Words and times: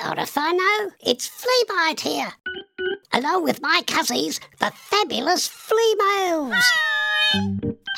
Whānau, 0.00 0.92
it's 1.00 1.28
Fleabite 1.28 2.00
here. 2.00 2.32
Along 3.12 3.44
with 3.44 3.60
my 3.60 3.82
cousins, 3.86 4.40
the 4.58 4.72
fabulous 4.74 5.46
flea 5.46 5.94
males. 5.98 6.54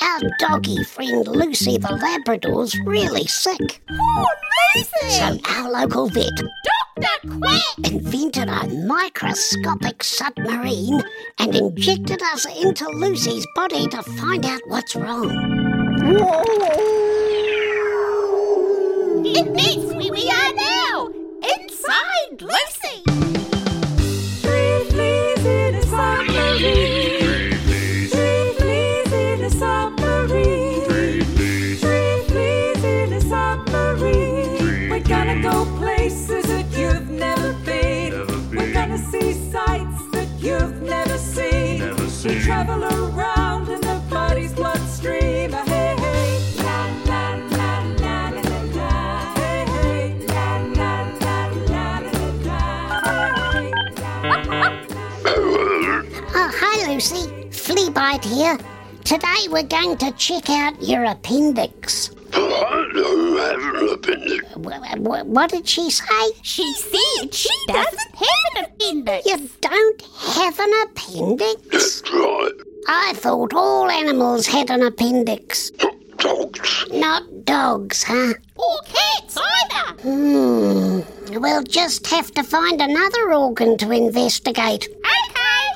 Our 0.03 0.21
doggy 0.41 0.83
friend 0.83 1.27
Lucy 1.29 1.79
the 1.79 1.89
Labrador's 1.89 2.77
really 2.85 3.27
sick. 3.27 3.83
Oh, 3.91 4.27
Lucy! 4.75 4.89
So 5.11 5.39
our 5.49 5.71
local 5.71 6.09
vet 6.09 6.33
Dr. 7.01 7.39
Quack! 7.39 7.63
invented 7.85 8.49
a 8.49 8.67
microscopic 8.85 10.03
submarine 10.03 11.03
and 11.39 11.55
injected 11.55 12.21
us 12.23 12.47
into 12.47 12.89
Lucy's 12.89 13.47
body 13.55 13.87
to 13.89 14.03
find 14.03 14.45
out 14.45 14.61
what's 14.67 14.97
wrong. 14.97 15.31
And 19.25 19.57
that's 19.57 19.77
where 19.77 20.13
we 20.13 20.29
are 20.29 20.53
now! 20.53 20.62
Inside 20.62 20.62
Lucy! 22.43 23.03
Three 24.43 24.85
fleas 24.91 25.47
in 25.47 25.75
a 25.77 25.83
submarine. 25.83 27.57
Three 28.09 28.53
fleas 28.55 29.13
in 29.13 29.45
a 29.45 29.51
submarine. 29.51 30.85
Three 30.85 31.21
fleas 31.21 32.83
in 32.85 33.13
a 33.13 33.21
submarine. 33.21 34.91
We're 34.91 35.01
gonna 35.01 35.41
go 35.41 35.65
Lucy, 57.03 57.27
Fleabite 57.51 58.25
here. 58.25 58.57
Today 59.03 59.49
we're 59.51 59.65
going 59.65 59.97
to 59.99 60.13
check 60.13 60.49
out 60.49 60.81
your 60.81 61.03
appendix. 61.05 62.11
I 62.33 62.91
don't 62.95 63.39
have 63.39 63.75
an 63.75 63.89
appendix. 63.89 64.47
Wh- 64.55 64.99
wh- 65.03 65.27
What 65.27 65.51
did 65.51 65.67
she 65.67 65.91
say? 65.91 66.31
She 66.43 66.73
said 66.75 67.35
she 67.35 67.49
doesn't 67.67 68.15
have 68.15 68.55
an 68.57 68.65
appendix. 68.67 69.27
You 69.27 69.51
don't 69.61 70.03
have 70.37 70.61
an 70.61 70.73
appendix? 70.85 71.63
That's 71.73 72.03
right. 72.13 72.53
I 72.87 73.15
thought 73.17 73.53
all 73.53 73.91
animals 73.91 74.47
had 74.47 74.71
an 74.71 74.83
appendix. 74.85 75.73
Dogs. 76.19 76.85
Not 76.93 77.25
dogs, 77.45 78.05
huh? 78.05 78.35
Or 78.55 78.79
cats 78.85 79.37
either. 79.39 80.03
Hmm. 80.03 81.01
We'll 81.41 81.65
just 81.65 82.07
have 82.07 82.31
to 82.35 82.45
find 82.45 82.81
another 82.81 83.33
organ 83.35 83.77
to 83.79 83.91
investigate. 83.91 84.87
Okay. 84.89 85.32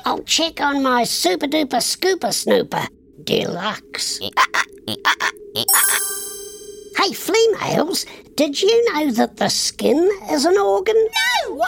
I'll 0.07 0.23
check 0.23 0.61
on 0.61 0.81
my 0.83 1.03
super 1.03 1.47
duper 1.47 1.81
scooper 1.81 2.33
snooper. 2.33 2.87
Deluxe. 3.25 4.19
hey, 6.95 7.13
flea 7.13 7.47
males, 7.59 8.05
did 8.35 8.61
you 8.61 8.93
know 8.93 9.11
that 9.11 9.35
the 9.35 9.49
skin 9.49 10.09
is 10.31 10.45
an 10.45 10.57
organ? 10.57 10.95
No 10.95 11.55
way! 11.55 11.67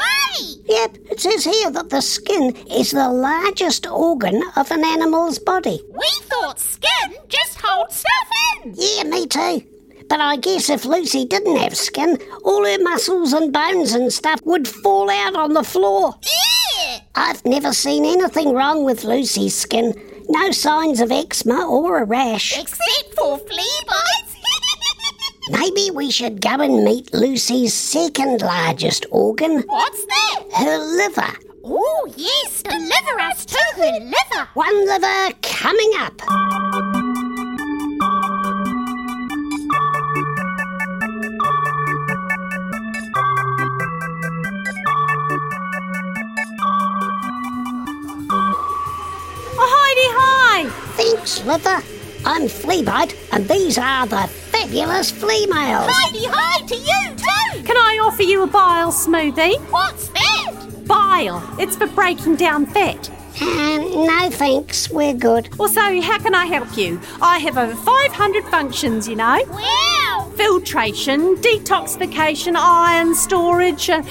Yep, 0.69 0.97
it 1.11 1.19
says 1.19 1.43
here 1.43 1.69
that 1.69 1.89
the 1.89 1.99
skin 1.99 2.55
is 2.71 2.91
the 2.91 3.09
largest 3.09 3.85
organ 3.85 4.41
of 4.55 4.71
an 4.71 4.85
animal's 4.85 5.37
body. 5.37 5.81
We 5.89 6.09
thought 6.21 6.61
skin 6.61 7.17
just 7.27 7.59
holds 7.61 7.97
stuff 7.97 8.63
in. 8.63 8.73
Yeah, 8.73 9.03
me 9.03 9.27
too. 9.27 9.63
But 10.07 10.21
I 10.21 10.37
guess 10.37 10.69
if 10.69 10.85
Lucy 10.85 11.25
didn't 11.25 11.57
have 11.57 11.75
skin, 11.75 12.17
all 12.45 12.63
her 12.63 12.81
muscles 12.81 13.33
and 13.33 13.51
bones 13.51 13.91
and 13.91 14.13
stuff 14.13 14.39
would 14.45 14.65
fall 14.65 15.09
out 15.09 15.35
on 15.35 15.51
the 15.51 15.63
floor. 15.65 16.15
Yeah. 16.23 16.48
I've 17.15 17.43
never 17.45 17.73
seen 17.73 18.05
anything 18.05 18.53
wrong 18.53 18.83
with 18.85 19.03
Lucy's 19.03 19.55
skin. 19.55 19.93
No 20.29 20.51
signs 20.51 21.01
of 21.01 21.11
eczema 21.11 21.65
or 21.67 21.99
a 21.99 22.05
rash. 22.05 22.57
Except 22.57 23.15
for 23.17 23.37
flea 23.39 23.79
bites. 23.87 24.35
Maybe 25.49 25.89
we 25.91 26.11
should 26.11 26.41
go 26.41 26.61
and 26.61 26.83
meet 26.83 27.13
Lucy's 27.13 27.73
second 27.73 28.41
largest 28.41 29.05
organ, 29.11 29.61
What's 29.67 30.05
that? 30.05 30.43
her 30.55 30.77
liver. 30.77 31.37
Oh, 31.65 32.13
yes, 32.15 32.61
deliver 32.63 33.19
us 33.19 33.45
to 33.45 33.59
her 33.75 33.99
liver. 33.99 34.47
One 34.53 34.85
liver 34.87 35.33
coming 35.41 35.91
up. 35.97 36.98
Thanks. 51.57 51.99
I'm 52.25 52.43
Fleabite, 52.43 53.15
and 53.31 53.47
these 53.47 53.77
are 53.77 54.05
the 54.05 54.27
fabulous 54.27 55.09
flea 55.09 55.47
males. 55.47 55.87
Heidi, 55.89 56.25
hi 56.27 56.61
to 56.65 56.75
you 56.75 57.15
too. 57.15 57.63
Can 57.63 57.77
I 57.77 57.99
offer 58.03 58.23
you 58.23 58.43
a 58.43 58.47
bile 58.47 58.91
smoothie? 58.91 59.57
What's 59.71 60.09
that? 60.09 60.85
Bile. 60.85 61.41
It's 61.57 61.75
for 61.75 61.87
breaking 61.87 62.35
down 62.35 62.65
fat. 62.65 63.09
Um, 63.41 64.05
no 64.05 64.29
thanks, 64.31 64.89
we're 64.89 65.13
good. 65.13 65.55
Well, 65.57 65.69
so 65.69 66.01
how 66.01 66.19
can 66.19 66.35
I 66.35 66.45
help 66.45 66.77
you? 66.77 66.99
I 67.21 67.39
have 67.39 67.57
over 67.57 67.73
500 67.75 68.43
functions, 68.45 69.07
you 69.07 69.15
know. 69.15 69.39
Wow. 69.49 70.31
Filtration, 70.35 71.35
detoxification, 71.37 72.55
iron 72.57 73.15
storage. 73.15 73.89
Uh, 73.89 74.03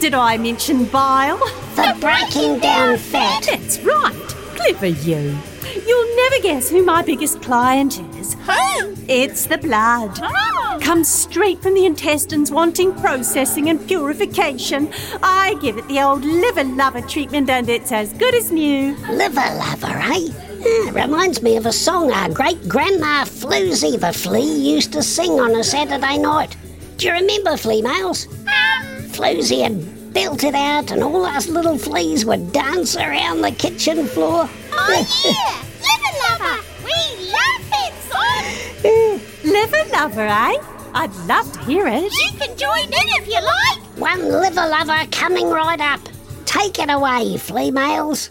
did 0.00 0.14
I 0.14 0.36
mention 0.36 0.86
bile? 0.86 1.38
For 1.74 1.94
breaking 2.00 2.58
down 2.58 2.98
fat. 2.98 3.44
That's 3.46 3.78
right. 3.80 4.12
Clever 4.56 4.86
you. 4.88 5.38
You'll 5.74 6.16
never 6.16 6.42
guess 6.42 6.68
who 6.68 6.84
my 6.84 7.02
biggest 7.02 7.40
client 7.42 7.98
is. 8.16 8.34
Who? 8.34 8.94
It's 9.08 9.46
the 9.46 9.58
blood. 9.58 10.18
Oh. 10.22 10.78
Comes 10.82 11.08
straight 11.08 11.62
from 11.62 11.74
the 11.74 11.86
intestines 11.86 12.50
wanting 12.50 12.94
processing 12.94 13.70
and 13.70 13.86
purification. 13.86 14.92
I 15.22 15.56
give 15.62 15.78
it 15.78 15.88
the 15.88 16.02
old 16.02 16.24
liver 16.24 16.64
lover 16.64 17.00
treatment 17.00 17.48
and 17.48 17.68
it's 17.68 17.92
as 17.92 18.12
good 18.14 18.34
as 18.34 18.50
new. 18.50 18.94
Liver 19.10 19.40
lover, 19.40 19.86
eh? 19.86 20.28
Ah, 20.64 20.90
reminds 20.92 21.42
me 21.42 21.56
of 21.56 21.66
a 21.66 21.72
song 21.72 22.12
our 22.12 22.28
great 22.28 22.68
grandma 22.68 23.24
Floozy 23.24 23.98
the 23.98 24.12
Flea 24.12 24.40
used 24.42 24.92
to 24.92 25.02
sing 25.02 25.40
on 25.40 25.56
a 25.56 25.64
Saturday 25.64 26.18
night. 26.18 26.56
Do 26.98 27.06
you 27.06 27.14
remember 27.14 27.56
flea 27.56 27.82
males? 27.82 28.26
Um, 28.26 29.02
Floozy 29.10 29.62
had 29.62 30.12
built 30.12 30.44
it 30.44 30.54
out 30.54 30.90
and 30.90 31.02
all 31.02 31.24
us 31.24 31.48
little 31.48 31.78
fleas 31.78 32.26
would 32.26 32.52
dance 32.52 32.96
around 32.96 33.40
the 33.40 33.52
kitchen 33.52 34.06
floor. 34.06 34.48
Oh 34.72 35.06
yeah. 35.24 35.62
Liver 35.86 36.12
lover. 36.24 36.56
We 36.84 36.98
love 37.30 37.62
that 37.72 37.92
song. 38.10 39.20
Liver 39.52 39.84
lover, 39.92 40.26
eh? 40.26 40.56
I'd 40.94 41.14
love 41.26 41.50
to 41.52 41.60
hear 41.60 41.86
it. 41.88 42.12
You 42.12 42.38
can 42.38 42.56
join 42.56 42.84
in 42.84 43.08
if 43.20 43.26
you 43.26 43.40
like. 43.40 43.78
One 43.98 44.28
liver 44.28 44.66
lover 44.68 45.06
coming 45.10 45.48
right 45.48 45.80
up. 45.80 46.00
Take 46.44 46.78
it 46.78 46.90
away, 46.90 47.36
flea 47.38 47.70
males. 47.70 48.30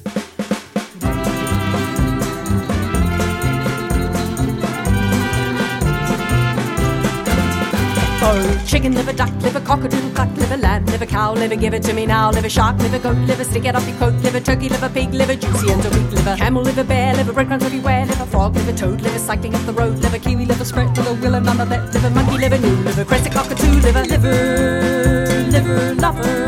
Chicken 8.72 8.94
liver, 8.96 9.12
duck 9.12 9.34
liver, 9.42 9.60
cockadoodle, 9.60 10.16
duck 10.16 10.30
liver, 10.38 10.56
lamb 10.56 10.86
liver, 10.86 11.06
cow 11.06 11.34
liver, 11.34 11.58
give 11.58 11.74
it 11.74 11.84
to 11.84 11.92
me 11.94 12.06
now. 12.06 12.32
Liver, 12.32 12.48
shark 12.48 12.78
liver, 12.78 13.00
goat 13.00 13.18
liver, 13.28 13.44
stick 13.44 13.66
it 13.66 13.76
up 13.76 13.86
your 13.86 13.98
coat 13.98 14.14
liver, 14.24 14.40
turkey 14.40 14.70
liver, 14.70 14.88
pig 14.88 15.14
liver, 15.14 15.36
juicy 15.36 15.72
and 15.74 15.86
a 15.86 15.90
weak 15.90 16.10
liver, 16.14 16.38
camel 16.38 16.64
liver, 16.64 16.86
bear 16.86 17.14
liver, 17.16 17.34
breadcrumbs 17.34 17.66
everywhere 17.66 18.06
liver, 18.06 18.26
frog 18.28 18.56
liver, 18.56 18.72
toad 18.72 19.02
liver, 19.02 19.20
cycling 19.20 19.56
up 19.56 19.66
the 19.66 19.74
road 19.74 20.00
liver, 20.00 20.20
kiwi 20.20 20.46
liver, 20.46 20.64
spread 20.64 20.96
liver, 20.98 21.14
willow, 21.16 21.42
mama, 21.42 21.66
bet 21.66 21.94
liver, 21.94 22.10
monkey 22.12 22.38
liver, 22.38 22.60
new 22.60 22.76
liver, 22.86 23.04
crescent 23.04 23.36
cockatoo 23.36 23.74
liver, 23.82 24.06
liver, 24.06 25.48
liver, 25.52 25.96
lover, 25.96 26.41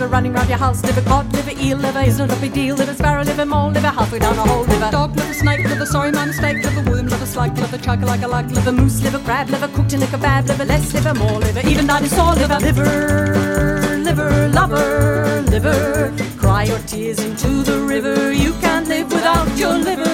liver, 0.00 0.12
running 0.12 0.32
round 0.32 0.48
your 0.48 0.58
house. 0.58 0.82
Liver, 0.82 1.02
cod 1.02 1.30
liver, 1.32 1.52
eel 1.60 1.76
liver, 1.76 2.00
is 2.00 2.18
not 2.18 2.32
a 2.32 2.36
big 2.36 2.52
deal. 2.52 2.74
Liver, 2.76 2.94
sparrow 2.94 3.22
liver, 3.22 3.44
mole 3.44 3.70
liver, 3.70 3.88
halfway 3.88 4.18
down 4.18 4.36
a 4.38 4.42
hole. 4.42 4.64
Liver, 4.64 4.90
dog 4.90 5.14
liver, 5.16 5.34
snake 5.34 5.64
liver, 5.64 5.86
sorry 5.86 6.10
man, 6.12 6.28
mistake 6.28 6.62
liver, 6.64 6.90
worm 6.90 7.06
liver, 7.06 7.26
slug 7.26 7.56
liver, 7.58 7.78
chug 7.78 8.02
like 8.02 8.22
a 8.22 8.28
lug 8.28 8.50
liver, 8.50 8.72
moose 8.72 9.02
liver, 9.02 9.18
crab 9.20 9.48
liver, 9.50 9.68
cooked 9.68 9.92
in 9.92 10.02
a 10.02 10.06
kebab 10.06 10.48
liver, 10.48 10.64
less 10.64 10.92
liver, 10.94 11.14
more 11.14 11.38
liver, 11.38 11.66
even 11.68 11.86
dinosaur 11.86 12.34
liver, 12.34 12.58
liver, 12.60 13.98
liver, 14.04 14.48
lover, 14.48 15.42
liver, 15.42 16.14
cry 16.38 16.64
your 16.64 16.78
tears 16.80 17.18
into 17.18 17.48
the 17.62 17.78
river, 17.78 18.32
you 18.32 18.52
can't 18.60 18.88
live 18.88 19.12
without 19.12 19.56
your 19.56 19.76
liver. 19.78 20.09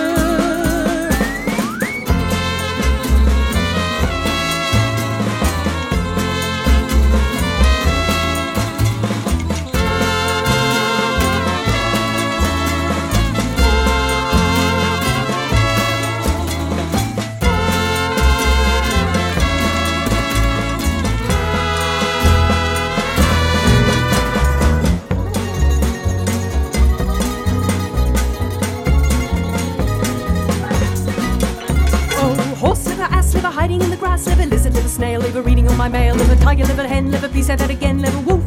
My 35.88 35.98
male 36.00 36.16
liver, 36.16 36.34
tiger 36.36 36.64
liver, 36.64 36.86
hen 36.88 37.12
liver, 37.12 37.28
please 37.28 37.46
say 37.46 37.54
that 37.54 37.70
again, 37.70 38.00
liver, 38.00 38.18
wolf 38.20 38.45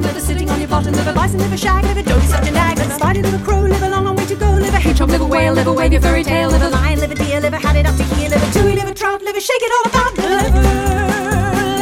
liver, 0.00 0.20
sitting 0.20 0.48
on 0.48 0.58
your 0.58 0.68
bottom 0.68 0.94
liver, 0.94 1.12
bison 1.12 1.38
liver, 1.40 1.56
shag 1.56 1.84
don't 1.84 2.20
be 2.20 2.26
such 2.26 2.48
a 2.48 2.52
nag. 2.52 2.78
Liver, 2.78 2.94
spider 2.94 3.38
crow 3.44 3.60
liver, 3.60 3.88
long 3.88 4.04
long 4.04 4.16
way 4.16 4.26
to 4.26 4.34
go 4.34 4.50
liver, 4.50 4.78
hedgehog 4.78 5.10
liver, 5.10 5.26
whale 5.26 5.54
wave 5.74 5.92
your 5.92 6.00
furry 6.00 6.22
tail 6.24 6.50
liver, 6.50 6.70
lion 6.70 7.00
liver, 7.00 7.14
deer 7.14 7.40
liver, 7.40 7.56
had 7.56 7.76
it 7.76 7.86
up 7.86 7.96
to 7.96 8.04
here 8.14 8.30
liver, 8.30 8.52
tui 8.52 8.74
trout 8.94 9.20
shake 9.40 9.62
it 9.62 9.72
all 9.76 9.86
about. 9.90 10.12
Liver, 10.18 10.68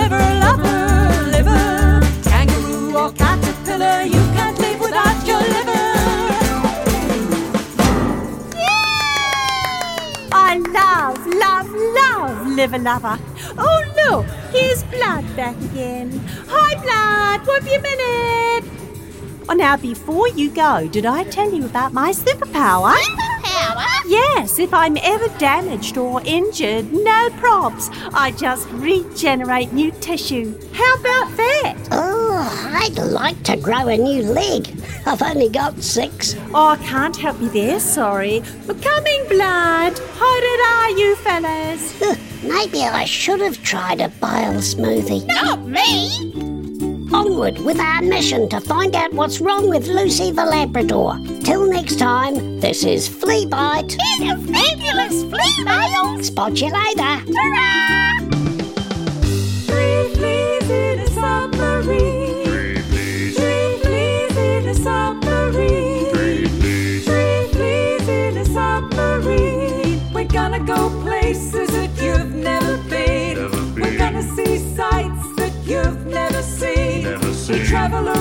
liver, 0.00 0.26
lover, 0.44 0.78
liver, 1.34 2.00
kangaroo 2.24 2.96
or 2.96 3.12
caterpillar, 3.12 4.02
you 4.02 4.22
can't 4.36 4.58
live 4.58 4.80
without 4.80 5.26
your 5.26 5.40
liver. 5.40 5.70
I 10.32 10.58
love, 10.78 11.26
love, 11.26 11.68
love 11.98 12.46
Liver 12.56 12.78
Lover. 12.78 13.18
Oh, 13.58 13.82
look, 13.98 14.26
here's 14.52 14.82
Blood 14.84 15.24
back 15.36 15.56
again. 15.70 16.10
Hi, 16.48 16.74
Blood, 16.82 17.46
what 17.46 17.62
have 17.62 17.72
you 17.72 17.80
minute? 17.80 18.64
Oh, 19.48 19.54
now, 19.54 19.76
before 19.76 20.28
you 20.28 20.50
go, 20.50 20.86
did 20.88 21.06
I 21.06 21.24
tell 21.24 21.52
you 21.52 21.64
about 21.64 21.92
my 21.92 22.12
superpower? 22.12 22.94
Power? 23.42 23.86
Yes, 24.06 24.58
if 24.58 24.72
I'm 24.72 24.96
ever 24.98 25.28
damaged 25.38 25.96
or 25.96 26.22
injured, 26.24 26.92
no 26.92 27.30
props. 27.38 27.90
I 28.12 28.32
just 28.32 28.68
regenerate 28.70 29.72
new 29.72 29.90
tissue. 29.92 30.58
How 30.72 30.94
about 30.94 31.36
that? 31.36 31.76
Oh, 31.90 32.80
I'd 32.80 32.98
like 32.98 33.42
to 33.44 33.56
grow 33.56 33.88
a 33.88 33.96
new 33.96 34.22
leg. 34.22 34.68
I've 35.06 35.22
only 35.22 35.48
got 35.48 35.82
six. 35.82 36.34
Oh, 36.54 36.68
I 36.68 36.76
can't 36.76 37.16
help 37.16 37.40
you 37.40 37.48
there, 37.50 37.80
sorry. 37.80 38.42
But 38.66 38.82
coming, 38.82 39.26
Blood. 39.28 39.98
How 39.98 40.40
did 40.40 40.60
are 40.60 40.90
you, 40.90 41.16
fellas? 41.16 42.20
Maybe 42.42 42.82
I 42.82 43.04
should 43.04 43.40
have 43.40 43.62
tried 43.62 44.00
a 44.00 44.08
bile 44.08 44.54
smoothie. 44.54 45.26
Not 45.26 45.66
me. 45.66 46.10
Onward 47.12 47.58
with 47.58 47.78
our 47.78 48.00
mission 48.00 48.48
to 48.48 48.60
find 48.60 48.96
out 48.96 49.12
what's 49.12 49.40
wrong 49.40 49.68
with 49.68 49.86
Lucy 49.86 50.30
the 50.30 50.44
Labrador. 50.44 51.18
Till 51.44 51.66
next 51.66 51.98
time, 51.98 52.60
this 52.60 52.84
is 52.84 53.08
Flea 53.08 53.44
Bite. 53.46 53.96
In 54.20 54.30
a 54.30 54.38
fabulous 54.38 55.22
flea 55.24 55.64
mail. 55.64 56.22
Spot 56.22 56.58
you 56.58 56.70
later. 56.70 57.24
Three 57.26 57.99
been. 77.88 78.19